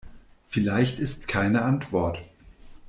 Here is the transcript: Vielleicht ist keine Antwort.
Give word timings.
Vielleicht 0.47 0.97
ist 0.97 1.27
keine 1.27 1.61
Antwort. 1.61 2.17